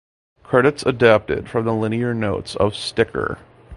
Credits 0.41 0.81
adapted 0.81 1.47
from 1.47 1.65
the 1.65 1.73
liner 1.75 2.15
notes 2.15 2.55
of 2.55 2.73
"Sticker". 2.75 3.37